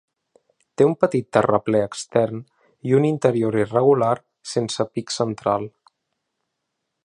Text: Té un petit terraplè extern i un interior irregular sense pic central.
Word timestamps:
Té 0.79 0.85
un 0.91 0.95
petit 1.03 1.27
terraplè 1.37 1.81
extern 1.89 2.41
i 2.91 2.97
un 3.01 3.05
interior 3.11 3.59
irregular 3.65 4.11
sense 4.55 4.89
pic 4.97 5.15
central. 5.19 5.71